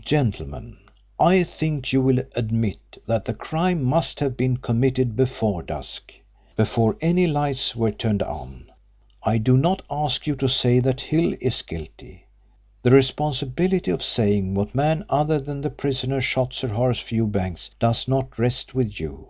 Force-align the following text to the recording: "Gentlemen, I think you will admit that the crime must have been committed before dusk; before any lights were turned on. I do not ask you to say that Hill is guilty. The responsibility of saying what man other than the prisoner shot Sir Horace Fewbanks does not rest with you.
"Gentlemen, 0.00 0.78
I 1.16 1.44
think 1.44 1.92
you 1.92 2.02
will 2.02 2.24
admit 2.34 3.00
that 3.06 3.24
the 3.24 3.32
crime 3.34 3.84
must 3.84 4.18
have 4.18 4.36
been 4.36 4.56
committed 4.56 5.14
before 5.14 5.62
dusk; 5.62 6.12
before 6.56 6.96
any 7.00 7.28
lights 7.28 7.76
were 7.76 7.92
turned 7.92 8.24
on. 8.24 8.64
I 9.22 9.38
do 9.38 9.56
not 9.56 9.82
ask 9.88 10.26
you 10.26 10.34
to 10.34 10.48
say 10.48 10.80
that 10.80 11.02
Hill 11.02 11.36
is 11.40 11.62
guilty. 11.62 12.26
The 12.82 12.90
responsibility 12.90 13.92
of 13.92 14.02
saying 14.02 14.54
what 14.54 14.74
man 14.74 15.04
other 15.08 15.38
than 15.38 15.60
the 15.60 15.70
prisoner 15.70 16.20
shot 16.20 16.52
Sir 16.52 16.66
Horace 16.70 16.98
Fewbanks 16.98 17.70
does 17.78 18.08
not 18.08 18.36
rest 18.40 18.74
with 18.74 18.98
you. 18.98 19.28